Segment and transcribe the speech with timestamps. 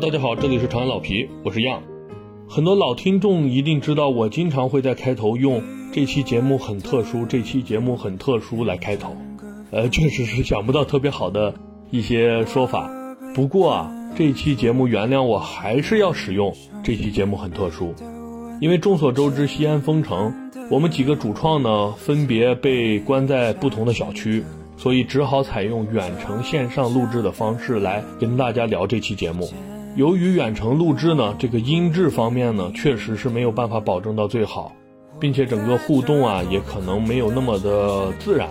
[0.00, 1.82] 大家好，这里是长安老皮，我是样。
[2.48, 5.62] 很多老听众一定知道，我经常会在开头用
[5.92, 9.14] “这期节目很特殊”“这期节目很特殊”来开头。
[9.70, 11.52] 呃，确实是想不到特别好的
[11.90, 12.90] 一些说法。
[13.34, 17.94] 不过啊，这期节目原谅我还是要使用“这期节目很特殊”，
[18.58, 24.42] 因为众所周知，西安封城，我们几个主创呢分别被关在不同的小区。
[24.78, 29.46] 所以只好采用远程线上录制的方式来跟大家聊这期节目。
[29.96, 34.72] 由于远程录制呢，这个音质方面呢，确实是没有办法保证到最好，
[35.18, 38.48] 并且整个互动啊，也可能没有那么的自然。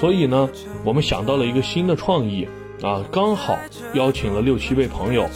[0.00, 0.48] 所以呢，
[0.84, 2.48] 我们想到了一个新的创意
[2.82, 3.56] 啊，刚好
[3.94, 5.28] 邀请了六七位朋友，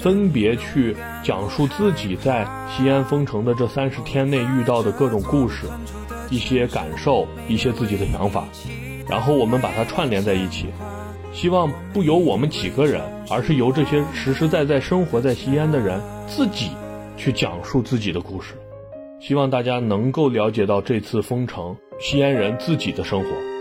[0.00, 5.66] 分别去讲述自己在西安封城的这三十天内遇到的各种故事、
[6.30, 8.44] 一些感受、一些自己的想法。
[9.06, 10.68] 然后我们把它串联在一起，
[11.32, 16.70] 希望不由我们几个人，而是由这些实实在在生活在西安的人自己
[17.16, 18.54] 去讲述自己的故事。
[19.20, 23.53] 希望大家能够了解到这次封城西安人自己的生活。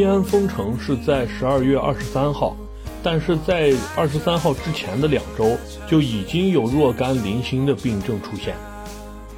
[0.00, 2.56] 西安封城是在十二月二十三号，
[3.02, 8.56] 但是在二十三号之前的两周就已经有若干零星的病症出现。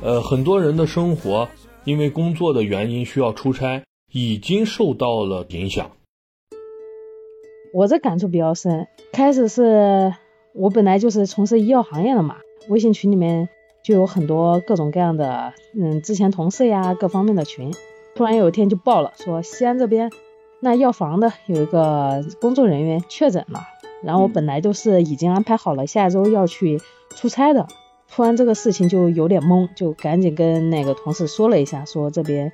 [0.00, 1.48] 呃，很多人的生活
[1.82, 5.90] 因为工作的原因需要出差，已经受到了影响。
[7.74, 10.14] 我这感触比较深，开始是
[10.54, 12.36] 我本来就是从事医药行业的嘛，
[12.68, 13.48] 微信群里面
[13.84, 17.74] 就有很多各种各样的，嗯，之前同事呀，各方面的群，
[18.14, 20.08] 突然有一天就爆了，说西安这边。
[20.64, 23.66] 那药房的有一个工作人员确诊了，
[24.00, 26.80] 然后我本来都是已经安排好了下周要去
[27.16, 27.66] 出差的，
[28.08, 32.52] 突然这个事情就有点懵，就赶紧跟那个同事说了一下，说这边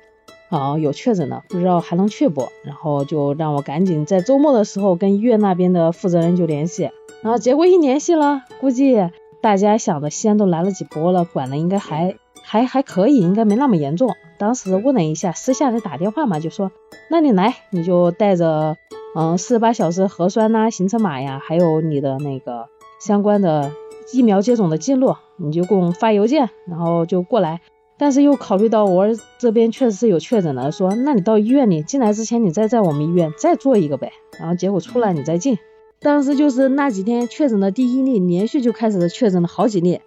[0.49, 2.47] 啊有确诊的，不知道还能去不？
[2.65, 6.89] 然后就让我赶紧在周末的时候跟医院那边的负责人就联系，
[7.21, 8.97] 然后结果一联系了，估计
[9.39, 12.15] 大家想的西安都来了几波了，管的应该还
[12.49, 14.15] 还还可以，应该没那么严重。
[14.39, 16.71] 当时问了一下，私下里打电话嘛，就说。
[17.07, 18.75] 那你来，你就带着，
[19.15, 22.65] 嗯，四十八小时核酸呐、行程码呀，还有你的那个
[22.99, 23.71] 相关的
[24.11, 27.61] 疫苗接种的记录，你就给我们发邮件，然后就过来。
[27.99, 29.05] 但是又考虑到我
[29.37, 35.59] 这边确实是有确诊的，说那你到医院里进来之前，你再在我们医院再做一个呗，然后结果出来你再进。
[35.99, 40.01] 当时就是那几天确诊的第一例，连续就开始确诊了好几例。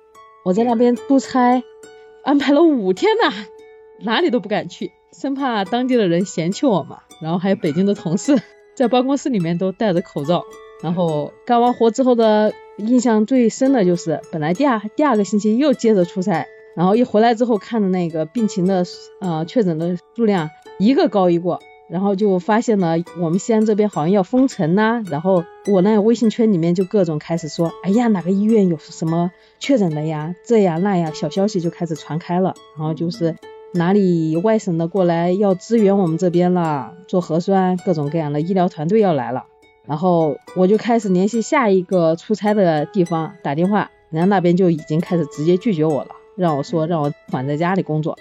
[0.45, 1.63] 我在那边出差，
[2.23, 3.33] 安排了五天呢，
[4.01, 4.93] 哪里都不敢去。
[5.13, 8.41] 生怕当地的人嫌弃我嘛，然后还有北京的同事
[8.75, 10.45] 在办公室里面都戴着口罩。
[10.83, 18.85] 然后干完活之后的印象最深的就是，本来第二第二个星期又接着出差，然后一回来之后看的那个病情的
[19.21, 21.61] 呃确诊的数量一个高一个，
[21.93, 25.05] 然后就发现了我们西安这边好像要封城呐。
[25.07, 29.31] 然后我那微信圈里面就各种开始说，哎呀哪个医院有什么
[29.61, 33.37] 确诊的呀，这呀那呀，小消息就开始传开了，然后就是。
[33.75, 36.93] 哪里外省的过来要支援我们这边了？
[37.09, 39.47] 做核酸，各种各样的医疗团队要来了。
[39.87, 48.19] 然后我就开始联系下一个出差的地方打电话，人家那边就已经开始直接拒绝我了，让我说让我缓在家里工作。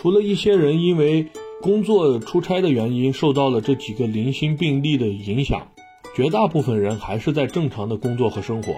[0.00, 1.26] 除了一些人因为
[1.60, 5.66] 工作出差的原因受到了这几个零星病例的影响，
[6.14, 8.72] 绝大部分人还是在正常的工作和生活。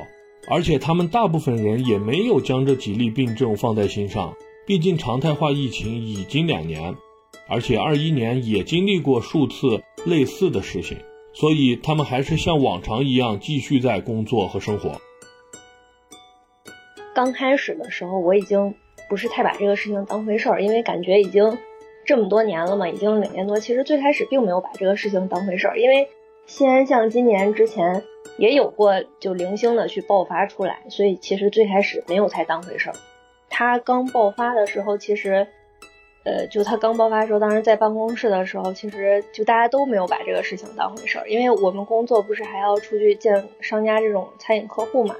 [0.48, 4.32] 而且他们大部分人也没有将这几例病症放在心上，
[4.66, 6.94] 毕竟常态化疫情已经两年，
[7.50, 10.96] 而且二一年也经历过数次类似的事情，
[11.34, 14.98] 所以他们还是像往常一样继续在工作和生活。
[17.14, 18.74] 刚开始的时候，我已经
[19.10, 21.58] 不是太把这个事情当回事儿，因为感觉已经
[22.06, 23.60] 这么多年了嘛，已经两年多。
[23.60, 26.08] 其实最开始并没有把这个事情当回事儿，因为
[26.46, 28.02] 西安像今年之前。
[28.36, 32.96] 也有过就零星的去爆发出来，所以其实最开始没有太当回事儿。
[33.50, 35.46] 他刚爆发的时候，其实，
[36.24, 45.14] 呃，就他刚爆发的时候，当时在办公室的时候，其实就大家都没有把这个事情当回事儿，因为我们工作不是还要出去见商家这种餐饮客户嘛。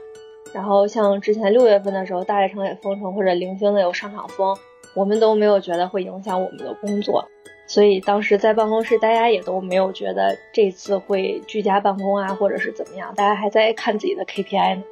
[0.53, 4.57] 然后像之前六月份的时候，大悦城也封城或者零星的有商场封，
[4.95, 7.25] 我们都没有觉得会影响我们的工作。
[7.67, 14.83] 所以当时在办公室，大家也都没有觉得这次会居家办公啊，或者是怎么样，大家还在看自己的 KPI 呢。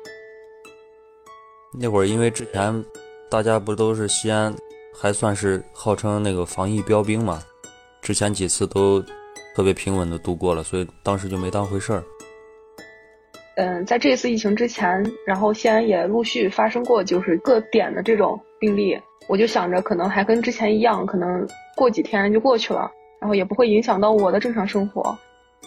[1.80, 2.84] 那会儿因为之前
[3.28, 4.54] 大家不都是西安，
[4.94, 7.42] 还算是号称那个防疫标兵嘛，
[8.00, 9.02] 之前几次都
[9.56, 12.04] 特别平稳的度过了，所以当时就没当回事儿。
[13.60, 18.96] 嗯，在这次疫情之前，然后西安也陆续发生过就是各点的这种病例，
[19.28, 21.44] 我就想着可能还跟之前一样，可能
[21.76, 22.88] 过几天就过去了，
[23.20, 25.18] 然后也不会影响到我的正常生活。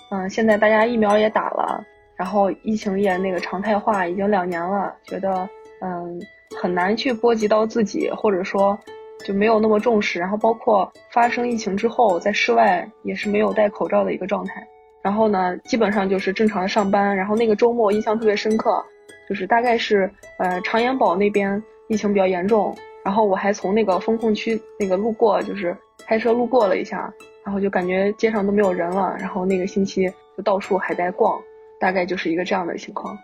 [0.10, 1.84] 嗯，现在大家疫苗也打了，
[2.16, 5.50] 然后疫情也那个常态化，已经两年了，觉得
[5.82, 6.18] 嗯
[6.58, 8.80] 很难去波及到自己，或者说
[9.26, 10.18] 就没有那么重视。
[10.18, 14.66] 然后包括发生疫情之后，在室外也是没有戴口罩的一个状态。
[15.02, 17.16] 然后呢，基本上就是正常的上班。
[17.16, 18.84] 然后那个周末印象特别深刻，
[19.28, 25.76] 就是大概是呃长延堡那边疫情比较严重，然后我还从那个风控区那个路过，就是
[26.06, 27.12] 开车路过了一下，
[27.44, 29.16] 然后就感觉街上都没有人了。
[29.20, 30.08] 然后那个星期
[30.38, 31.42] 就到处还在逛，
[31.80, 33.18] 大概就是一个这样的情况。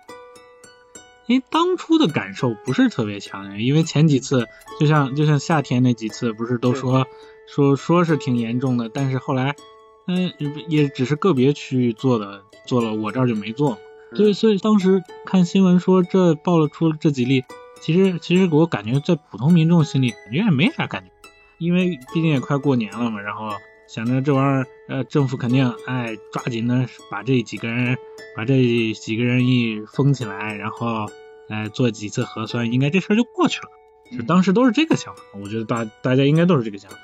[1.28, 4.48] 因为当初的感受不是特别强烈，因为前几次
[4.80, 7.06] 就像就像夏天那几次，不是都说
[7.48, 9.56] 说说是挺严重的，但是后来。
[10.08, 10.32] 嗯，
[10.70, 13.78] 也只是个别区域做的，做了，我这儿就没做。
[14.16, 17.44] 所以，所以当时看新闻说这爆了出了这几例，
[17.82, 21.12] 其实，其实我感觉在普通民众心里感觉也没啥感觉，
[21.58, 23.20] 因为毕竟也快过年了嘛。
[23.20, 23.50] 然后
[23.88, 27.98] 想着这玩意儿，呃，政府肯定哎抓紧的把这几个人，
[28.36, 31.06] 把这几个人一封起来，然后
[31.50, 33.68] 哎做几次核酸，应该这事儿就过去了。
[34.18, 36.98] 就当时都是这个想法，我觉得大大家应该都是这个想法。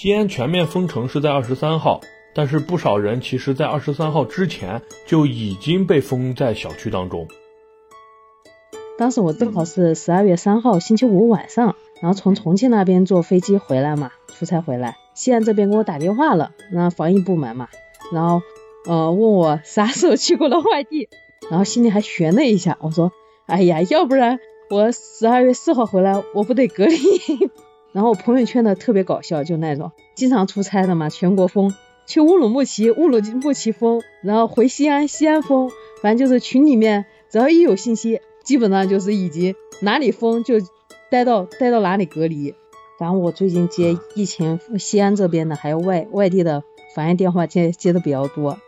[0.00, 2.00] 西安全面封城是在二十三号，
[2.32, 7.26] 但是不少人其实，在二十三号之前就已经被封在小区当中。
[8.96, 17.66] 当时我正好是十二月三号星期五晚上，然后从重庆那边坐飞机回来嘛，出差回来，西安这边给我打电话了，那防疫部门嘛，
[18.12, 18.40] 然后
[18.86, 21.08] 呃问我啥时候去过了外地，
[21.50, 23.10] 然后心里还悬了一下，我说，
[23.46, 24.38] 哎呀，要不然
[24.70, 26.96] 我十二月四号回来，我不得隔离。
[27.92, 31.74] 然后朋友圈呢特别搞笑，就那种经常出差的嘛，全国封，
[32.06, 35.70] 去乌鲁木齐，乌鲁木齐封，然后回西安，西安封，
[36.02, 40.54] 反正就是群里面只要一有信息，基本上就是已经哪里封就
[41.10, 42.54] 待到待到哪里隔离。
[42.98, 46.64] 反正我最近接疫情西安这边的还有外外地的
[46.96, 48.58] 反映电话接接的比较多。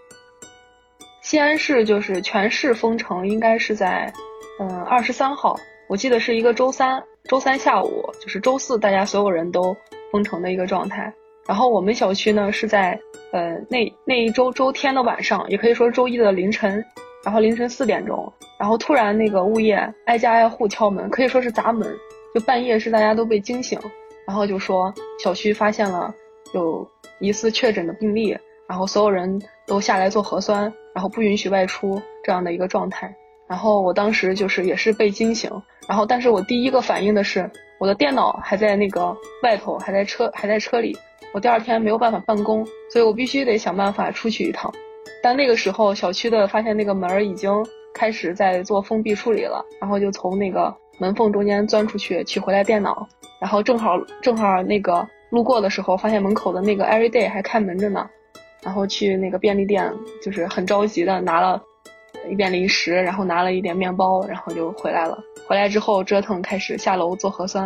[1.21, 4.13] 西安市就是全市封城，应该是在
[4.59, 5.57] 嗯二十三号，
[5.89, 7.03] 我记得是一个周三。
[7.29, 9.77] 周三下午就是周四，大家所有人都
[10.11, 11.13] 封城的一个状态。
[11.47, 13.01] 然后我们小区呢是在
[13.33, 16.85] 呃那那一周周天的晚上，也可以说周一的凌晨，
[17.25, 19.77] 然后凌晨四点钟，然后突然那个物业
[20.07, 21.89] 挨家挨户敲门，可以说是砸门，
[22.35, 23.79] 就半夜是大家都被惊醒，
[24.27, 26.15] 然后就说小区发现了
[26.53, 26.87] 有
[27.21, 28.37] 疑似确诊的病例，
[28.69, 33.15] 然后所有人都下来做核酸，然后不允许外出这样的一个状态。
[33.51, 35.51] 然后我当时就是也是被惊醒，
[35.89, 40.97] 然后但是我第一个反应的是我的电脑还在那个外头，还在车还在车里，
[41.35, 44.73] 我第二天没有办法办公，所以我必须得想办法出去一趟。
[45.21, 47.51] 但那个时候小区的发现那个门已经
[47.93, 53.05] 开始在做封闭处理了，然后就从那个门缝中间钻出去取回来电脑，
[53.41, 58.09] 然后正好正好那个路过的时候发现门口的那个 Everyday 还开门着呢，
[58.63, 61.61] 然后去那个便利店就是很着急的拿了。
[62.29, 65.19] 一点零食，然后拿了一点面包，然后就回来了。
[65.47, 67.65] 回来之后折腾，开始下楼做核酸，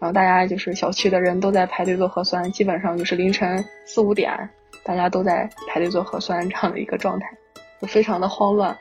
[0.00, 4.32] 然后大家就是小区的人都在排队做核酸，基本上就是凌晨四五点，
[4.82, 7.26] 大家都在排队做核酸这样的一个状态，
[7.80, 8.76] 就非常的慌乱。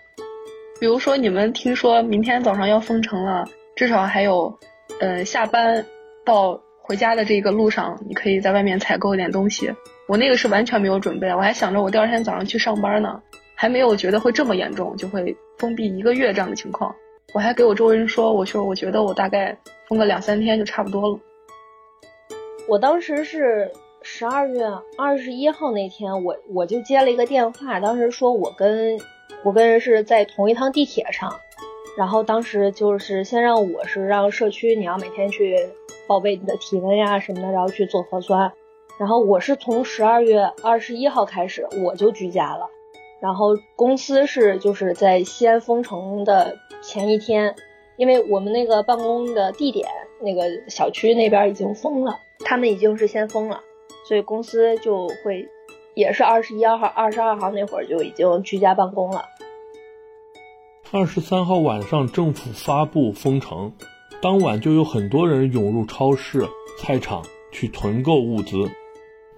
[0.79, 3.45] 比如说你们听说明天早上要封城了，
[3.75, 4.57] 至少还有，
[5.01, 5.85] 呃，下班
[6.25, 9.71] 到回家的这个路上，你可以在外面采购一点东西。
[10.07, 13.21] 我那个是完全没有准备，我还想着我第二天早上去上班呢。
[13.61, 16.95] 还没有觉得会这么严重，就会封闭一个月这样的情况。
[17.33, 19.53] 我还给我周围人说，我说我觉得我大概
[19.85, 21.19] 封个两三天就差不多了。
[22.69, 23.69] 我当时是
[24.01, 24.65] 十二月
[24.97, 28.97] 二十一号那天，我我就接了一个电话，当时说我跟
[29.43, 31.29] 我跟人是在同一趟地铁上，
[31.97, 35.57] 然后当时就是先让我是让社区你要每天去
[36.07, 38.53] 报备你的体温呀什么的，然后去做核酸。
[38.97, 42.69] 然后我是从十二月二十一号开始我就居家了。
[43.21, 47.55] 然后公司是就是在西安封城的前一天，
[47.97, 49.87] 因为我们那个办公的地点
[50.21, 53.59] 那个小区那边已经封了，他们已经是先封了，
[54.07, 55.47] 所以公司就会
[55.95, 59.25] 也是二十一号、二十二号那会儿就已经居家办公了。
[60.91, 63.73] 二十三号晚上政府发布封城，
[64.21, 66.47] 当晚就有很多人涌入超市、
[66.79, 67.21] 菜场
[67.51, 68.57] 去囤购物资。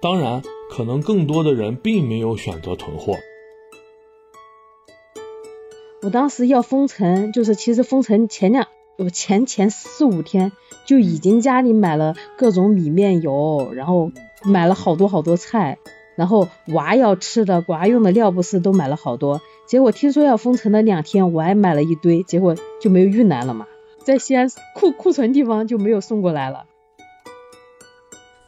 [0.00, 3.14] 当然，可能更多的人并没有选择囤货。
[6.02, 8.66] 我当时要封城，就是其实封城前两，
[8.98, 10.50] 我前前四五天
[10.84, 14.10] 就已经家里买了各种米面油，然后
[14.42, 15.78] 买了好多好多菜，
[16.16, 19.40] 然后娃要吃的、娃用的尿不湿都买了好多。
[19.68, 23.68] 结果听说要封城的两天，我还买了一堆，结果就没有运来了嘛，
[24.04, 26.64] 在西安库库存地方就没有送过来了。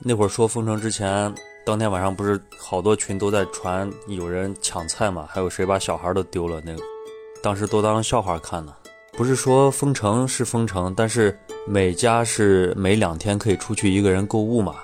[0.01, 1.33] 那会儿说封城之前，
[1.65, 6.83] 当天晚上不是好多群都在传有人抢菜嘛，还有谁把小孩都丢了那个。
[7.45, 8.75] 当时都当笑话看呢，
[9.13, 14.77] 不是说封城是封城，但是每家是每两天可以出去一个人购物嘛。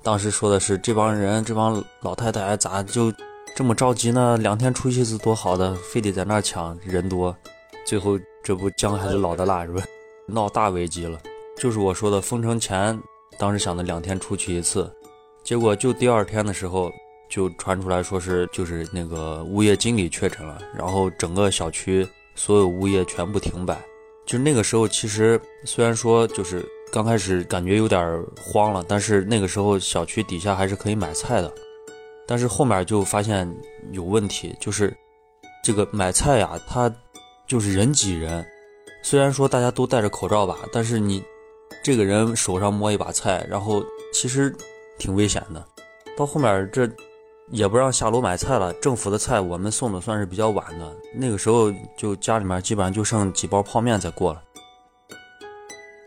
[0.00, 3.12] 当时说的是这帮人，这帮老太太咋就
[3.56, 4.36] 这么着急呢？
[4.36, 7.36] 两天出去一次多好的，非得在那儿抢人多，
[7.84, 9.82] 最后这不姜还是老的辣是吧？
[10.28, 11.18] 闹大危机了。
[11.56, 12.96] 就是我说的封城前，
[13.40, 14.88] 当时想的两天出去一次，
[15.42, 16.92] 结果就第二天的时候。
[17.34, 23.76] 就传出来说是就是那个物业经理确诊了，然后整个小区所有物业全部停摆。
[24.24, 31.52] 就那个时候，其实虽然说就是刚开始感觉有点慌了，但是那个时候小区底下还是可以买菜的。
[32.24, 33.52] 但是后面就发现
[33.90, 34.96] 有问题，就是
[35.60, 36.88] 这个买菜呀，它
[37.48, 38.46] 就是人挤人。
[39.02, 41.20] 虽然说大家都戴着口罩吧，但是你
[41.82, 44.54] 这个人手上摸一把菜，然后其实
[45.00, 45.66] 挺危险的。
[46.16, 46.88] 到后面这。
[47.50, 48.72] 也不让下楼买菜了。
[48.74, 54.42] 政府的菜我们送的算是比较晚的，那个时候就家里面基本上就剩几包泡面在过了。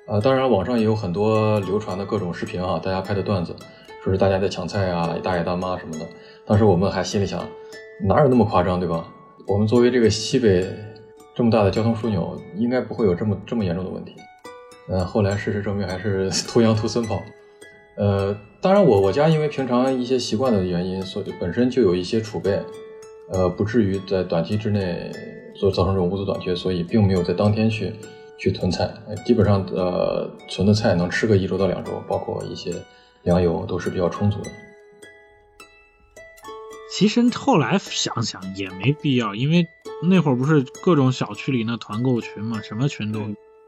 [0.08, 3.56] 呃，当然网上也有很多流传的各种视频啊，大家拍的段子，
[4.03, 6.06] 说是大家在抢菜啊，大爷大妈什么的。
[6.46, 7.46] 当时我们还心里想，
[8.08, 9.06] 哪有那么夸张，对吧？
[9.48, 10.65] 我们作为这个西北
[11.36, 14.15] 这么大的交通枢纽，应该不会有这么这么严重的问题。
[14.89, 17.22] 嗯，后来事实证明还是 图羊图孙跑。
[17.98, 22.62] 呃，当然，我我家因为平常一些习惯的原因，所以本身就有一些储备，
[23.34, 25.12] 呃，不至于在短期之内
[25.56, 27.92] 做造成这种物资短缺，所以并没有在当天去
[28.38, 28.88] 去囤菜，
[29.25, 32.72] 基本上呃存的菜能吃个一周到两周，包括一些
[33.24, 34.51] 粮油都是比较充足的。
[36.94, 39.68] 其实后来想想也没必要，因为
[40.08, 43.22] 那会儿不是各种小区里那团购群嘛，什么群都，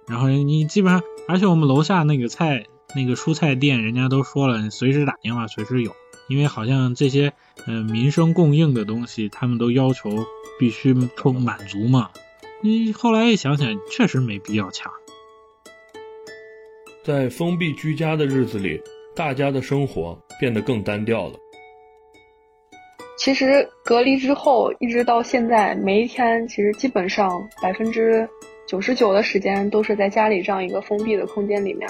[0.08, 2.68] 然后你基本上，而且我们楼下那个菜。
[2.96, 5.96] 那个蔬菜店，人家都说了，随时打电话，随时有，
[6.28, 7.34] 因为好像这些
[7.68, 10.26] 呃民生供应的东西，他们都要求
[10.60, 12.10] 必须充满足嘛。
[12.62, 14.92] 你后来一想想，确实没必要抢。
[17.04, 18.82] 在封闭居家的日子里，
[19.16, 21.34] 大家的生活变得更单调了。
[23.18, 27.30] 其实隔离之后，一直到现在，每一天其实基本上
[27.62, 28.28] 百分之
[28.68, 31.90] 九十九的时间都是在家里这样一个封闭的空间里面。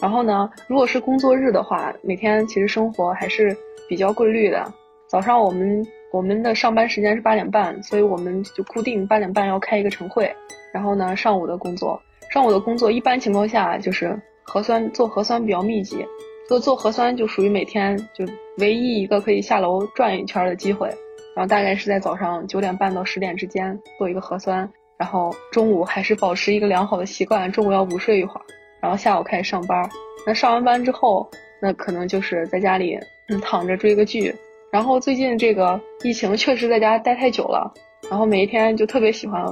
[0.00, 3.56] 然后呢，如果是工作日的话，每天其实生活还是
[3.88, 4.72] 比较规律的。
[5.06, 10.32] 早上我们我们的上班时间是八点半，所以我们就固定八点半要开一个晨会。
[10.72, 12.00] 然后呢，上午的工作，
[12.32, 16.06] 上午的工作一般情况下就是核酸做核酸比较密集，
[16.48, 18.24] 做做核酸就属于每天就
[18.58, 20.88] 唯一一个可以下楼转一圈的机会。
[21.36, 28.42] 然后大概是在早上九点半到十点之间做一个核酸，然后中午还是保持一个良好的习惯，中午要午睡一会儿。
[28.80, 29.88] 然后下午开始上班，
[30.26, 31.28] 那上完班之后，
[31.60, 34.34] 那可能就是在家里嗯躺着追个剧。
[34.72, 37.72] 然后最近这个疫情确实在家待太久了，
[38.08, 39.44] 然后每一天就特别喜欢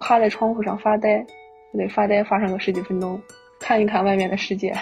[0.00, 1.24] 趴在窗户上发呆，
[1.72, 3.20] 就得发呆发上个十几分钟，
[3.60, 4.74] 看一看外面的世界，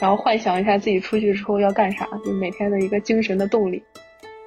[0.00, 3.82] 然后幻想一下自己出去之后要干啥，就每天的一个精神的动力。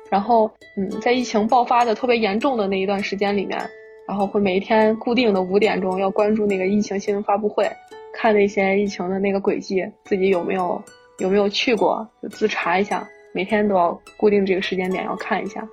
[0.10, 3.60] 然后嗯，在疫情爆发的特别严重的那一段时间里面，
[4.08, 7.70] 然后会每一天固定的五点钟要关注那个疫情新闻发布会。
[8.14, 10.82] 看那些疫情的那个轨迹，自己有没有
[11.20, 13.08] 有没有去过，就自查一下。
[13.32, 15.68] 每天都要固定这个时间点要看一下。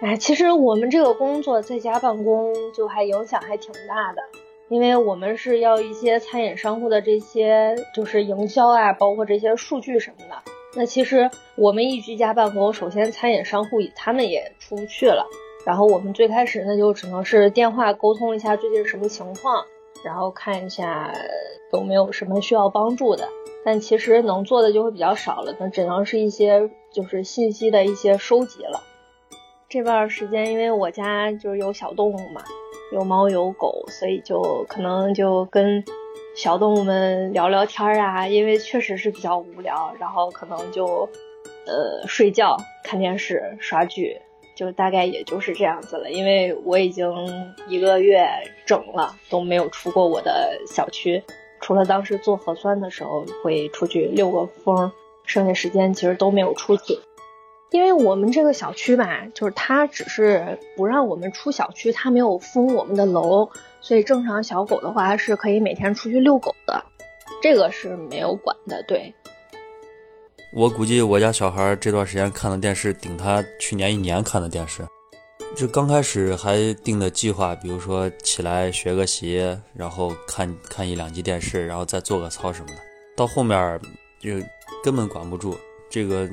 [0.00, 4.20] 哎，其实我们这个工作在家办公就还影响还挺大的，
[4.68, 10.34] 因为我们是要一些餐饮商户的这些就是营销啊，包括这些数据什么的。
[10.74, 15.24] 那其实我们一居家办公，首先餐饮商户他们也出不去了，
[15.64, 19.64] 然后我们最开始那就只能是电话沟通一下最近什么情况。
[20.04, 21.12] 然后看一下
[21.72, 23.28] 有没有什么需要帮助的，
[23.64, 28.82] 但其实能做的就会比较少了，那只能是一些就是信息的一些收集了。
[29.68, 32.42] 这段时间因为我家就是有小动物嘛，
[32.92, 35.82] 有猫有狗，所以就可能就跟
[36.36, 41.08] 小动物们聊聊天啊，因为确实是比较无聊，然后可能就
[41.66, 44.20] 呃睡觉、看电视、刷剧。
[44.62, 47.12] 就大概也就是这样子了，因为我已经
[47.66, 48.24] 一个月
[48.64, 51.20] 整了都没有出过我的小区，
[51.60, 54.92] 除了当时做核酸的时候会出去遛个风，
[55.26, 57.00] 剩下时间其实都没有出去。
[57.72, 63.50] 因为我们这个小区吧，就是它只是不让我们出小区，它没有封我们的楼，
[63.80, 66.84] 所以正常小狗的话是可以每天出去遛狗的，
[67.42, 68.84] 这个是没有管的。
[68.86, 69.12] 对，
[70.54, 74.86] 我估计我家小孩这段时间看的电视顶他去年一年看的电视。
[75.56, 79.38] 就刚开始还定的计划，比如说起来学个习，
[79.74, 82.74] 然后看看一两集电视，然后再做个操什么的。
[83.16, 83.80] 到后面
[84.20, 84.30] 就
[84.84, 85.56] 根本管不住
[85.90, 86.28] 这个。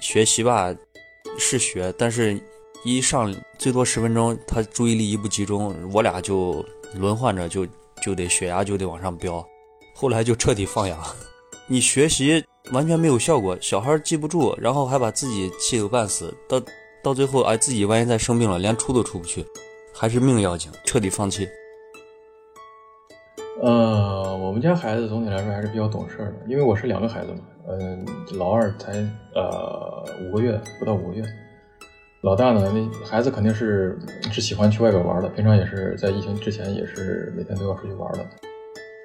[0.00, 0.72] 学习吧，
[1.40, 2.40] 是学，但是
[2.84, 7.66] 一上最多十分钟，他注意力一不集中，我俩就轮换着就
[8.00, 9.44] 就得血压就得往上飙，
[9.96, 11.02] 后来就彻底放养。
[11.66, 16.60] 你学习完全没有效果，小孩记不住，然后还把自己气得半死，到
[17.02, 19.44] 到最后哎自己万一再生病了，连出都出不去，
[19.94, 21.48] 还是命要紧，彻底放弃。
[23.60, 27.38] 呃，我们家孩子总体来说还是比较懂事的，因为我是两个孩子嘛。
[27.70, 28.06] 嗯，
[28.38, 28.92] 老二才
[29.34, 31.24] 呃五个月，不到五个月。
[32.22, 33.98] 老大呢，那孩子肯定是
[34.32, 38.26] 是喜欢去外边玩的，平常也是在疫情之前也是每天都要出去玩的。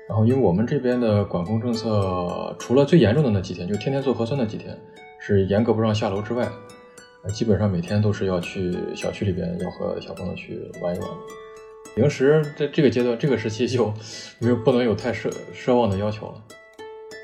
[0.09, 4.77] 然后，因为我们这边的管控政策，除了最严重的那几天，就天天做核酸那几天，
[5.19, 6.47] 是严格不让下楼之外，
[7.33, 11.09] 基本上每天都是要去小区里边要和小朋友去玩一玩。
[11.95, 13.93] 平时在这个阶段、这个时期就
[14.39, 16.43] 没有不能有太奢奢望的要求了。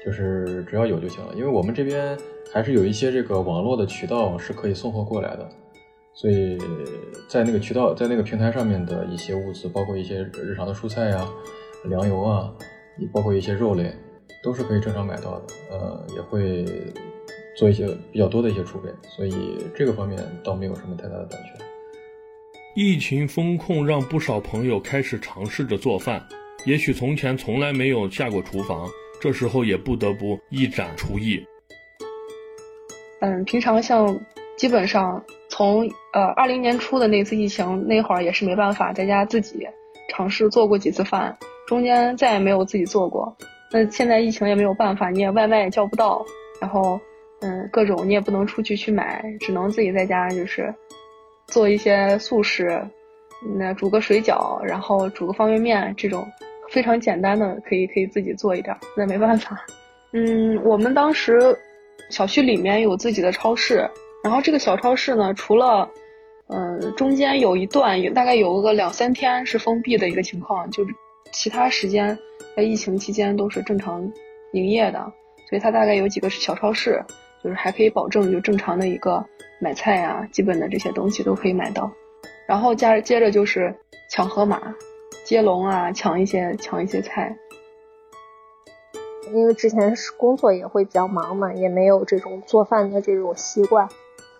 [0.05, 2.17] 就是只要有就行了，因为我们这边
[2.53, 5.49] 还是有一些这个网络的渠道是可以送货过来的，
[6.13, 6.57] 所以
[7.27, 11.27] 在那个渠道，在那个平台上面的一些物资，包括一些日常的蔬菜呀、
[11.83, 12.53] 粮油啊，
[13.13, 13.93] 包括一些肉类，
[14.43, 15.45] 都是可以正常买到的。
[15.71, 16.65] 呃，也会
[17.57, 21.63] 做一些比较多的一些储备，所以这个方面倒没有什么太大的短缺。
[22.75, 26.25] 疫情风控让不少朋友开始尝试着做饭，
[26.65, 28.87] 也许从前从来没有下过厨房。
[29.21, 31.45] 这时候也不得不一展厨艺。
[33.19, 34.17] 嗯，平常像
[34.55, 35.81] 基本上从
[36.13, 39.67] 呃二零年初的那次疫情那会儿也是没办法，在家自己
[40.07, 41.37] 尝试做过几次饭，
[41.69, 43.33] 中间再也没有自己做过。
[43.71, 46.25] 那现在疫情也没有办法，你也外卖也叫不到，
[46.59, 46.99] 然后
[47.41, 50.73] 嗯各种你也不能出去去买，只能自己在家就是
[51.45, 52.81] 做一些速食，
[53.55, 56.27] 那煮个水饺，然后煮个方便面这种。
[56.71, 59.59] 非常简单的，可以可以自己做一点，那没办法。
[60.13, 61.39] 嗯，我们当时
[62.11, 63.89] 小区里面有自己的超市，
[64.23, 65.89] 然后这个小超市呢，除了
[66.47, 70.93] 嗯中间有一段有大概有个两三天是封闭的一个情况，就是
[71.31, 72.17] 其他时间
[72.55, 74.11] 在疫情期间都是正常
[74.53, 74.99] 营业的，
[75.49, 77.03] 所以它大概有几个小超市，
[77.43, 79.25] 就是还可以保证就正常的一个
[79.59, 81.91] 买菜呀，基本的这些东西都可以买到。
[82.47, 83.75] 然后加接着就是
[84.09, 84.75] 抢盒马。
[85.25, 87.37] 接龙啊，抢一些抢一些菜。
[89.31, 93.87] 因为之前是工作也会比较忙嘛，也没有这种做饭的这种习惯。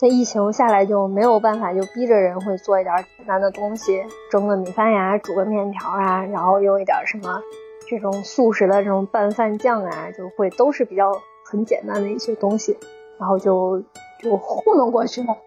[0.02, 7.42] 那疫情下来就没有办法，就逼着人会做一点简单的东西，蒸个米饭呀，煮个面条啊，然后用一点什么
[7.88, 11.12] 这种素食的这种拌饭酱啊，就会都是比较
[11.46, 12.78] 很简单的一些东西，
[13.20, 13.84] 然后就
[14.22, 15.38] 就糊弄过去了。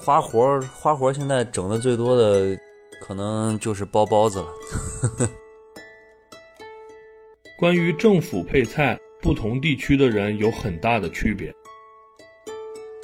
[0.00, 2.58] 花活花活现在整的最多的。
[3.02, 4.46] 可能就是包包子了。
[7.58, 11.52] 关于政府配菜，不同地区的人有很大的区别。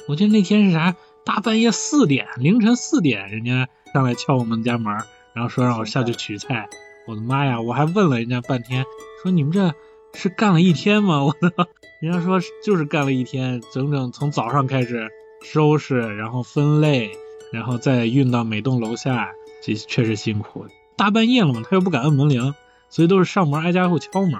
[0.07, 0.95] 我记得那天是啥？
[1.25, 4.93] 大半夜四点，凌晨四点，人家上来敲我们家门，
[5.33, 6.69] 然后说让我下去取菜。
[7.07, 7.59] 我的妈呀！
[7.59, 8.85] 我还问了人家半天，
[9.21, 9.73] 说你们这
[10.13, 11.23] 是干了一天吗？
[11.25, 11.67] 我操！
[12.01, 15.09] 人家说就是干了一天，整整从早上开始
[15.41, 17.11] 收拾，然后分类，
[17.51, 19.31] 然后再运到每栋楼下。
[19.63, 22.53] 这确实辛苦，大半夜了嘛，他又不敢按门铃，
[22.89, 24.39] 所以都是上门挨家户敲门。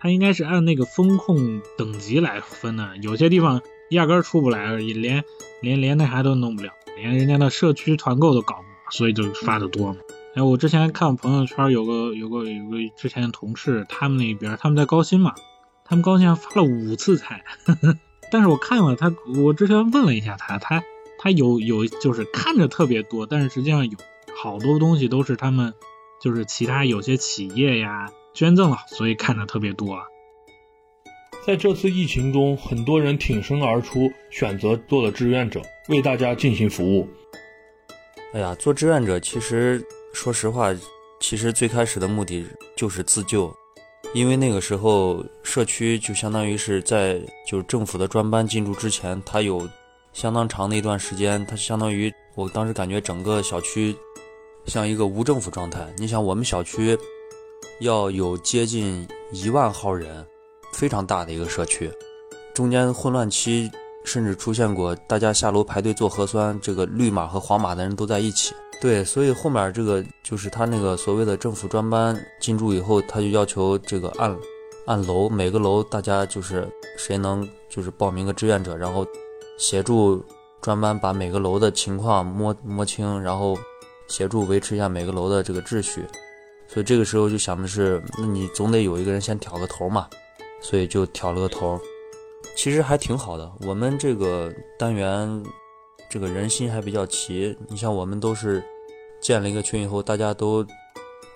[0.00, 3.62] 他应该是按那个风控等级来分的，有些地方
[3.94, 5.24] 压根出不来，也连
[5.62, 9.98] 连连那啥都弄不了，连人家的社区团购都搞不了，所以就发的多嘛。
[10.34, 15.34] 哎，我之前看我朋友圈有个有个有个之前的同事，他们那边他们在高新嘛，
[15.84, 17.44] 他们高新发了五次菜，
[18.30, 20.82] 但是我看了他，我之前问了一下他，他
[21.18, 23.96] 他有有就是看着特别多，但是实际上有。
[24.36, 25.72] 好多东西都是他们，
[26.20, 30.02] 就是其他有些企业呀捐赠了，所以看的特别多。
[31.46, 37.06] 在这次疫情中，很多人挺身而出，选择做了志愿者，为大家进行服务。
[38.32, 40.74] 哎呀，做志愿者其实说实话，
[41.20, 43.54] 其实最开始的目的就是自救，
[44.14, 49.68] 因为那个时候社区就相当于是在就是政府的专班进驻之前，它有
[50.14, 53.94] 相当长的一段时间，它相当于我当时感觉整个小区。
[54.64, 56.96] 像一个无政府状态，你想我们小区
[57.80, 60.26] 要有接近一万号人，
[60.74, 61.90] 非常大的一个社区，
[62.52, 63.70] 中间混乱期
[64.04, 68.52] 甚至出现过大家下楼排队做核酸，这个绿码和黄码的人都在一起。
[68.80, 74.36] 对，所以后面这个就是他那个所谓的政府专班进驻以后，他就要求这个按
[74.84, 79.06] 按楼每个楼大家就是谁能就是报名个志愿者，然后
[79.56, 80.22] 协助
[80.60, 83.56] 专班把每个楼的情况摸摸清，然后
[84.08, 86.04] 协助维持一下每个楼的这个秩序。
[86.66, 90.08] 所以这个时候就想的是，那你总得有一个人先挑个头嘛，
[90.64, 91.78] 所以就挑了个头。
[92.56, 95.44] 其实还挺好的，我们这个单元
[96.08, 97.56] 这个人心还比较齐。
[97.68, 98.64] 你像我们都是
[99.20, 100.64] 建了一个群以后，大家都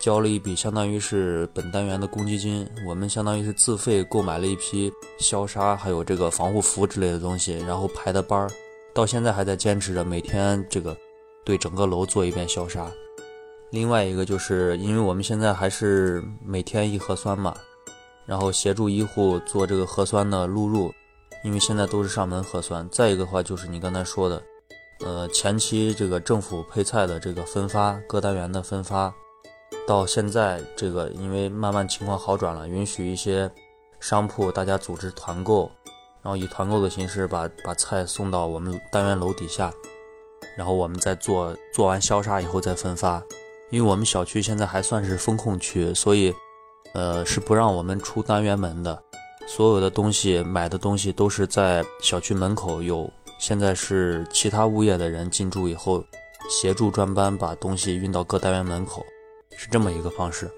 [0.01, 8.49] 交了一笔相当于是本单元的公积金，我们相当于是自费购买了一批消杀还有这个防护服之类的东西，然后排的班儿，
[8.95, 10.97] 到现在还在坚持着每天这个
[11.45, 12.91] 对整个楼做一遍消杀。
[13.71, 17.55] 另外一个就是因为我们现在还是每天一核酸嘛，
[18.29, 20.93] 然后协助医护做这个核酸的录入。
[21.45, 24.43] 因为现在都是上门核酸，再一个的话就是你刚才说的，
[25.07, 29.15] 呃，前期这个政府配菜的这个分发，各单元的分发，
[29.87, 33.49] 到现在这个因为慢慢情况好转了，允许一些
[34.01, 35.71] 商铺大家组织团购，
[36.21, 39.73] 然后以团购的形式把把菜送到我们单元楼底下，
[40.57, 43.23] 然后我们再做做完消杀以后再分发，
[43.71, 46.35] 因为我们小区现在还算是风控区，所以
[46.95, 49.03] 呃是不让我们出单元门的。
[49.47, 56.05] 所有的东西买的东西都是在小区门口有，现在是其他物业的人进驻以后，
[56.51, 59.05] 协助专班把东西运到各单元门口，
[59.57, 60.51] 是这么一个方式。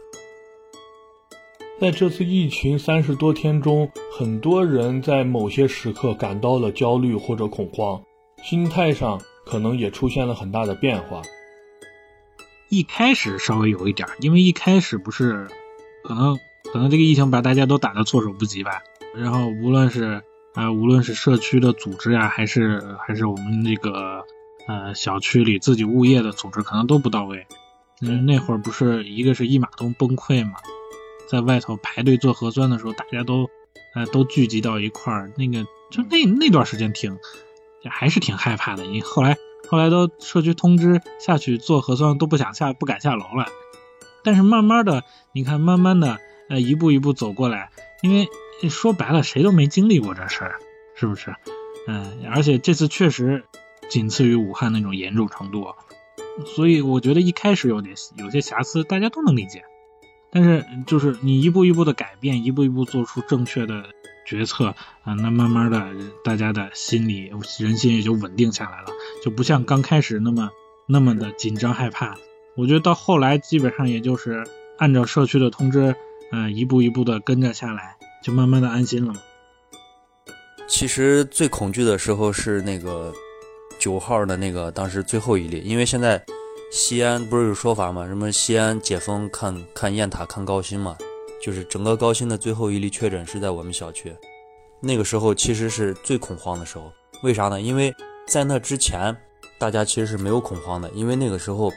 [1.81, 8.03] 在这次疫情三十多天中，很多人在某些时刻感到了焦虑或者恐慌，
[8.43, 11.23] 心态上可能也出现了很大的变化。
[12.69, 15.49] 一开始稍微有一点，因为一开始不是
[16.11, 16.37] 可能。
[16.73, 18.83] 可能这个疫情把大家都打得措手不及吧，
[19.17, 20.23] 然后无论是
[20.55, 24.25] 啊，无论是社区的组织呀，还是还是我们这个
[24.69, 27.45] 呃小区里自己物业的组织，可能都不到位。
[28.03, 30.53] 嗯，那会儿不是一个是一码通崩溃嘛，
[31.29, 33.49] 在外头排队做核酸的时候，大家都
[33.97, 37.19] 呃都聚集到一块儿，那个就那那段时间挺
[37.89, 38.85] 还是挺害怕的。
[38.85, 39.37] 因为后来
[39.69, 43.47] 后来都社区通知下去做核酸都不想下不敢下楼了，
[44.23, 46.19] 但是慢慢的，你看慢慢的。
[46.49, 47.71] 呃，一步一步走过来，
[48.03, 48.29] 因为
[48.69, 50.59] 说白了，谁都没经历过这事儿，
[50.97, 51.33] 是不是？
[51.87, 53.45] 嗯，而且这次确实
[53.89, 55.69] 仅次于武汉那种严重程度，
[56.45, 59.63] 所以我觉得一开始有点有些瑕疵，大家都能理解。
[60.33, 63.85] 但是就是你一步一步的改变，一步一步做出正确的
[64.27, 65.87] 决策啊，那慢慢的
[66.25, 67.31] 大家的心理
[67.61, 68.89] 人心也就稳定下来了，
[69.23, 70.51] 就不像刚开始那么
[70.89, 72.17] 那么的紧张害怕。
[72.61, 74.47] 我觉得到后来基本上也就是
[74.77, 75.95] 按照社区的通知。
[76.33, 79.13] 嗯，一步一步的跟着下来，就慢慢的安心了。
[80.69, 83.13] 其实最恐惧的时候是那个
[83.81, 86.23] 九号的那个当时最后一例，因为现在
[86.71, 88.07] 西安不是有说法吗？
[88.07, 90.97] 什么西安解封看看雁塔看高新嘛，
[91.43, 94.15] 就是整个高新的最后一例确诊是在我们小区。
[94.79, 96.93] 那个时候其实是最恐慌的时候，
[97.25, 97.61] 为啥呢？
[97.61, 97.93] 因为
[98.29, 99.17] 在那之前
[99.59, 101.73] 大家其实是没有恐慌的，因为那个时候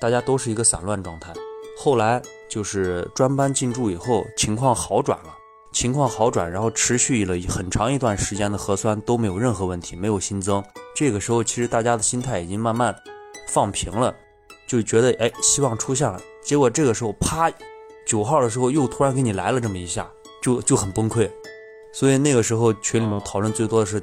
[0.00, 1.32] 大家都是一个散乱状态。
[1.78, 2.22] 后来。
[2.48, 5.36] 就是专班进驻以后，情况好转了，
[5.72, 10.62] 情况好转，然后持续了很长一段时间的核酸都没有任何问题，没有新增。
[10.94, 12.94] 这个时候，其实大家的心态已经慢慢
[13.48, 14.14] 放平了，
[14.68, 16.20] 就觉得哎，希望出现了。
[16.40, 17.50] 结果这个时候，啪，
[18.06, 20.08] 九号的时候又突然给你来了这么一下，
[20.40, 21.28] 就就很崩溃。
[21.92, 24.00] 所以那个时候群里面讨论最多的是，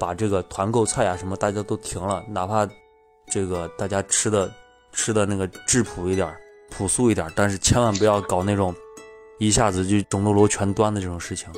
[0.00, 2.66] 把这个团购菜啊什么大家都停了，哪怕
[3.30, 4.50] 这个大家吃的
[4.94, 6.26] 吃的那个质朴一点。
[6.76, 8.74] 朴素一点，但是千万不要搞那种
[9.38, 11.48] 一下子就整栋楼全端的这种事情。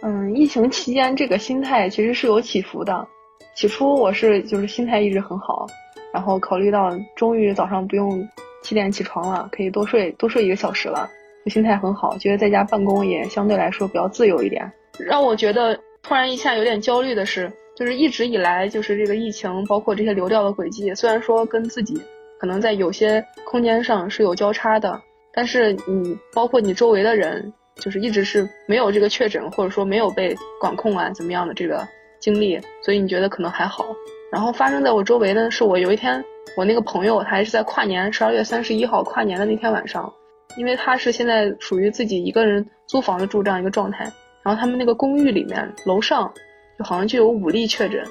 [0.00, 3.06] 嗯，疫情期间这个心态其实是有起伏的。
[3.54, 5.66] 起初我是就是心态一直很好，
[6.14, 8.26] 然后考虑到终于早上不用
[8.62, 11.10] 七点起床了，可以多睡多睡一个小时了，
[11.44, 14.70] 就心态很好，觉得在家办公也相对来说比较自由一点。
[14.98, 22.00] 让我觉得突然一下有点焦虑的是，就是一直以来就是这个疫情，包括这些流调的轨迹，虽然说跟自己。
[22.38, 25.00] 可能在有些空间上是有交叉的，
[25.32, 31.86] 但是你包括你周围的人，就是一直是没有这个确诊，或者说没有被管控啊怎么样的这个
[32.20, 33.86] 经历，所以你觉得可能还好。
[34.32, 36.22] 然后发生在我周围的是，我有一天
[36.56, 40.12] 我那个朋友，他还是在跨年十二月三十一号跨年的那天晚上，
[40.56, 44.04] 因为他是现在属于自己一个人租房子住这样一个状态，
[44.42, 46.30] 然后他们那个公寓里面楼上
[46.78, 48.02] 就好像就有五例确诊，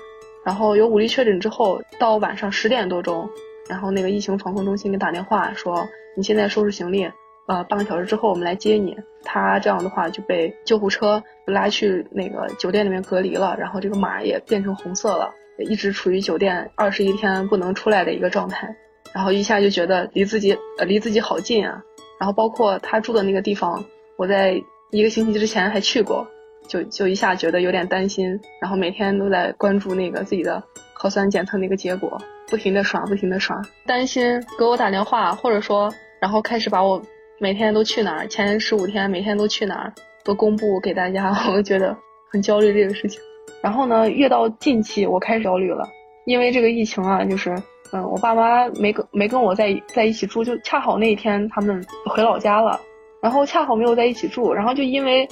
[0.45, 3.29] 然后有五例确诊之后，到晚上十点多钟。
[3.67, 7.10] 然后那个疫情防控中心给打电话说，你现在收拾行李，
[7.47, 8.95] 呃半个小时之后我们来接你。
[9.23, 18.75] 他这样的话就被救护车拉去那个酒店里面隔离了，然后这个码也变成红色了，一直处于酒店二十一天不能出来的一个状态。
[19.13, 21.82] 然后一下就觉得离自己呃离自己好近啊。
[22.19, 23.84] 然后包括他住的那个地方，
[24.15, 26.28] 我在一个星期之前还去过，
[26.67, 28.39] 就就一下觉得有点担心。
[28.62, 30.62] 然后每天都在关注那个自己的
[30.93, 37.01] 核酸检测那个结果，不停的刷，不停的刷，担心给我打电话，或者说然后开始把我
[37.39, 41.95] 每天都去哪儿，前十五天每天都去哪儿都公布给大家， 我就觉得
[42.32, 43.19] 很焦虑这个事情。
[43.62, 45.88] 然后呢，越到近期我开始焦虑了，
[46.25, 47.56] 因为这个疫情啊，就是。
[47.93, 52.82] 嗯，我爸妈没跟没跟我在在一起住，就恰好那一天他们回老家了，
[53.21, 55.25] 然后恰好没有在一起住，然后就因为，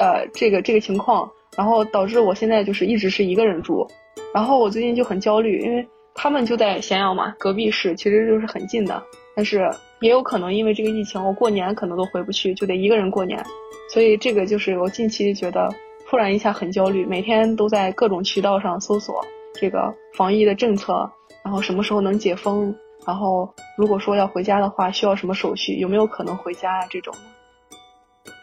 [0.00, 3.86] 呃，这个这个情况，然后导致我现在就是一直是一个人住，
[4.32, 9.02] 然后我最近就很焦虑，因为他们就在咸阳嘛，隔壁市，其实就是很近的，
[9.36, 13.44] 但是也有可能因为这个疫情，我过年可能都回不去，就得一个人过年，
[13.92, 15.68] 所以这个就是我近期觉得
[16.08, 19.22] 突然一下很焦虑，每天都在各种渠道上搜索
[19.54, 21.08] 这个防疫的政策。
[21.42, 22.74] 然后什么时候能解封？
[23.06, 25.76] 然后如果说要回家的话，需要什么手续？
[25.76, 26.86] 有没有可能回家啊？
[26.90, 27.14] 这种。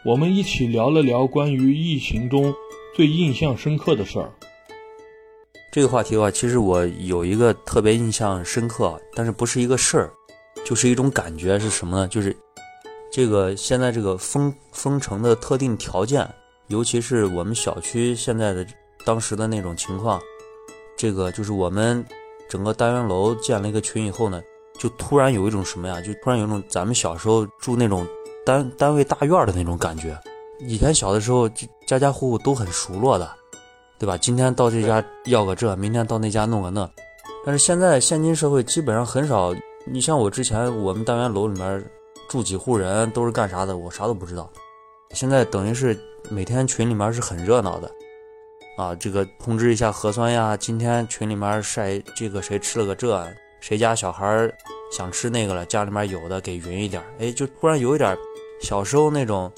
[0.04, 2.54] 我们一起聊了聊关于疫情中
[2.94, 4.32] 最印象深刻的事儿。
[5.72, 10.12] 这个话题的话，其实我有一个特别印象深刻，但是不是一个事儿，
[10.64, 12.08] 就是一种感觉是什么呢？
[12.08, 12.34] 就是
[13.10, 16.28] 这个现在这个封封城的特定条件，
[16.68, 18.64] 尤其是我们小区现在的
[19.04, 20.20] 当时的那种情况，
[20.96, 22.04] 这个就是我们。
[22.48, 24.40] 整个单元楼建了一个群以后呢，
[24.78, 26.00] 就突然有一种什么呀？
[26.00, 28.06] 就突然有一种咱们小时候住那种
[28.48, 30.18] 单单位大院的那种感觉。
[30.60, 31.46] 以前小的时候，
[31.86, 33.30] 家家户户都很熟络的，
[33.98, 34.16] 对吧？
[34.16, 36.88] 今天到这家要个这，明天到那家弄个那。
[37.44, 39.54] 但是现在现今社会基本上很少。
[39.84, 41.84] 你像我之前我们单元楼里面
[42.28, 44.50] 住几户人都是干啥的，我啥都不知道。
[45.10, 45.98] 现在等于是
[46.30, 47.90] 每天群里面是很热闹的。
[48.78, 50.56] 啊，这个通知一下核酸呀！
[50.56, 53.26] 今天群里面晒这个谁吃了个这，
[53.60, 54.50] 谁家小孩
[54.92, 57.02] 想吃那个了，家里面有的给匀一点。
[57.18, 58.16] 哎，就突然有一点
[58.60, 59.50] 小时候那种，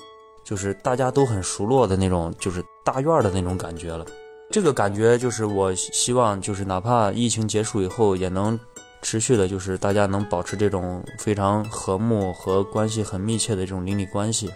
[0.45, 4.05] 就是大家都很熟络的那种，就是大院的那种感觉了。
[4.51, 8.59] 这个感觉就是我希望，就是哪怕疫情结束以后，也能
[9.01, 14.51] 持续的，就是大家能保持这种非常和睦和关系很密切的这种邻里关系，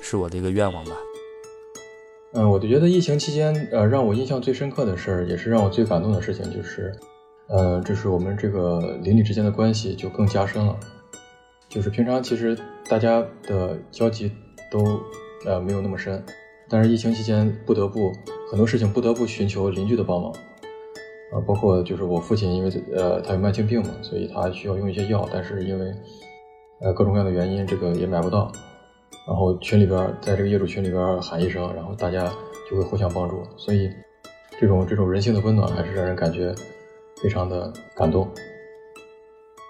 [0.00, 0.96] 是我的一个愿望吧。
[2.32, 6.92] 嗯，我就觉得疫情期间，呃，让我印象最深刻的事儿，也是让我最感动的事情，就是，
[7.48, 10.76] 呃，就是我们这个邻里之间的关系就更加深了。
[11.76, 12.56] 就是平常其实
[12.88, 14.32] 大家的交集
[14.70, 14.98] 都
[15.44, 16.24] 呃没有那么深，
[16.70, 18.10] 但是疫情期间不得不
[18.50, 25.92] 很多事情不得不寻求邻居的帮忙，啊，包括就是我父亲，因为呃他有慢性病嘛，所以他需要用一些药，但是因为
[26.80, 28.50] 呃各种各样的原因，这个也买不到。
[29.28, 32.26] 然后群里边，在这个业主群里边喊一声，然后大家
[32.70, 33.90] 就会互相帮助，所以
[34.58, 36.54] 这种这种人性的温暖还是让人感觉
[37.22, 38.26] 非常的感动。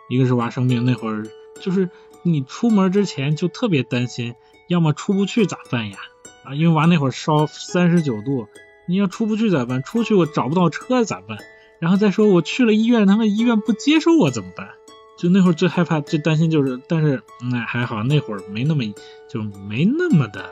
[0.08, 1.24] 一个是娃生病那会儿，
[1.60, 1.90] 就是
[2.22, 4.34] 你出门之前就特别担心，
[4.68, 5.98] 要么出不去咋办呀？
[6.44, 8.46] 啊，因为娃那会儿烧三十九度，
[8.86, 9.82] 你要出不去咋办？
[9.82, 11.38] 出去我找不到车咋办？
[11.78, 14.70] 然后再说我去了医院，他们医院不接收我怎么办？
[15.18, 18.84] 就那会儿最害怕、最担心就是，但是那还好，那会儿没那么
[19.30, 20.50] 就没那么的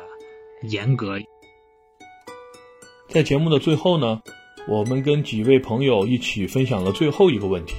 [0.63, 1.19] 严格。
[3.09, 4.23] 在节目的最后呢，
[4.67, 7.75] 我们跟几位朋友一起分享了最后一个问题：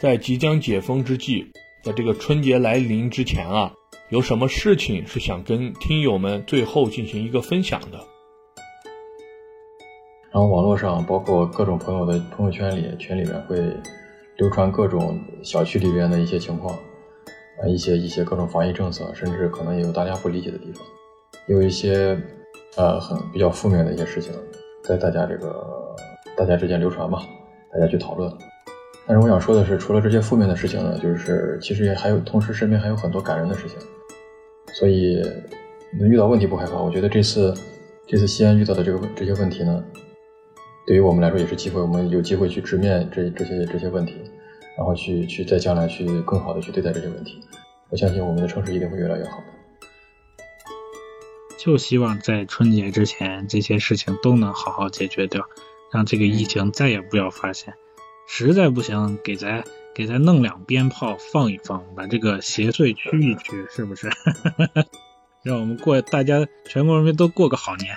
[0.00, 1.44] 在即将解封之际，
[1.82, 3.72] 在这个春节来临之前啊，
[4.10, 7.98] 有什么事情是想跟听友们最后进行一个分享的？
[10.30, 13.56] 然后网络上，包括各种朋友的朋友圈里、群里面会。
[14.38, 20.84] 流传各种小区里边的一些情况，啊，一些一些各种防疫政策，甚至可能也有大家不理解的地方，
[21.48, 22.18] 有一些
[22.76, 24.32] 呃很比较负面的一些事情，
[24.82, 25.94] 在大家这个
[26.34, 27.22] 大家之间流传吧，
[27.70, 28.32] 大家去讨论。
[29.06, 33.76] 但是我想说的是，除了这些负面的事情呢，就是其实也还有，同时身边还有很多感人的事情。
[34.72, 35.22] 所以，
[36.00, 36.80] 遇到问题不害怕。
[36.80, 37.52] 我觉得这次
[38.06, 39.84] 这次西安遇到的这个这些问题呢。
[40.86, 44.14] 对于我们来说也是机会，我们有机会去直面这这些这些问题，
[44.76, 47.40] 然后去去在将来去更好的去对待这些问题。
[47.90, 49.44] 我相信我们的城市一定会越来越好的。
[51.58, 55.44] 就希望在春节之前这些事情都能好好解决掉，
[55.92, 57.74] 让这个疫情再也不要发现。
[58.34, 59.62] 实在不行，给咱
[59.94, 64.08] 给咱弄两鞭炮放一放，把这个邪祟驱一驱，是不是？
[65.44, 67.94] 让我们过大家全国人民都过个好年。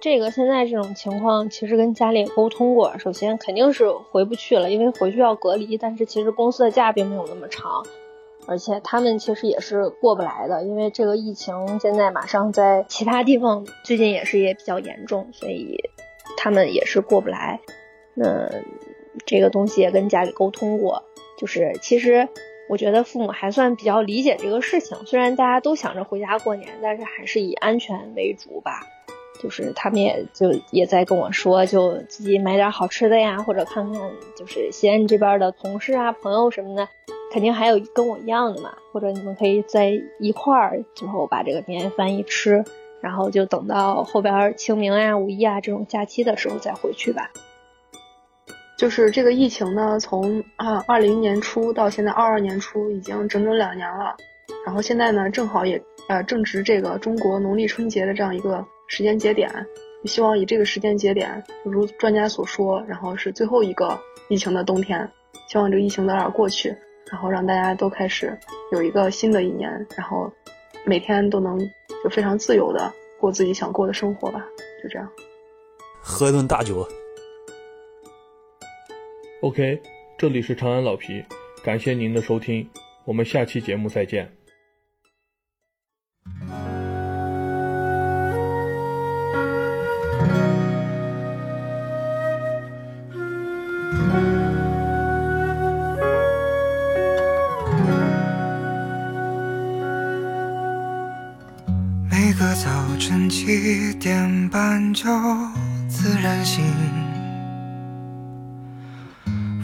[0.00, 2.96] 这个现在这种情况，其实跟家里沟通过。
[3.00, 5.76] 首先肯定是回不去了，因为回去要隔离。
[5.76, 7.84] 但是其实公司的假并没有那么长，
[8.46, 15.76] 而且他们其实也是过不来的，因为这个疫情现在马上在其他地方最近也是也比较严重，所以
[16.36, 17.58] 他们也是过不来。
[18.12, 18.48] 那
[19.26, 21.02] 这个东西也跟家里沟通过，
[21.38, 22.28] 就是其实
[22.68, 28.80] 我觉得父母还算比较理解这个事情，虽然大家都想着回家过年，但是还是以安全为主吧。
[29.42, 33.98] 就是他们也就也在跟我说，就自己买点好吃的呀，或者看看
[34.36, 36.86] 就是西安这边的同事啊、朋友什么的，
[37.32, 38.74] 肯定还有跟我一样的嘛。
[38.92, 42.62] 或者你们可以在一块儿，最后把这个年夜饭一吃，
[43.00, 47.30] 然后就等到后边清明呀、五一啊这种假期的时候再回去吧。
[48.80, 54.16] 就是这个疫情呢，从啊二零年初到现在二二年初，已经整整两年了。
[54.64, 58.64] 然后现在呢，正好也呃正值这个中国农历春节的这样一个。
[58.92, 59.48] 时间节点，
[60.04, 63.96] 希望以这个时间节点，如专家所说，然后是最后一个
[64.28, 65.08] 疫情的冬天，
[65.46, 66.74] 希望这个疫情早点过去，
[67.08, 68.36] 然后让大家都开始
[68.72, 70.28] 有一个新的一年，然后
[70.84, 71.56] 每天都能
[72.02, 74.44] 就非常自由的过自己想过的生活吧，
[74.82, 75.08] 就这样。
[76.00, 76.84] 喝一顿大酒。
[79.42, 79.80] OK，
[80.18, 81.24] 这里是长安老皮，
[81.64, 82.68] 感谢您的收听，
[83.06, 84.30] 我们下期节目再见。
[102.10, 105.04] 每个早晨七点半就
[105.88, 106.62] 自然醒，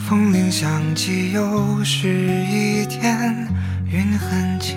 [0.08, 3.48] 风铃响起，又是一天，
[3.90, 4.76] 云很轻，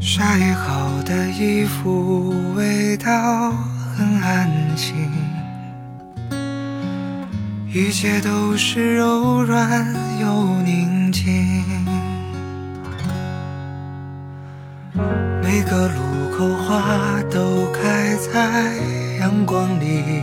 [0.00, 3.52] 晒好的衣服味道
[3.94, 4.96] 很安静，
[7.70, 11.26] 一切都是柔软又宁静。
[15.42, 16.00] 每个路
[16.34, 18.72] 口花都开在
[19.20, 20.22] 阳光里，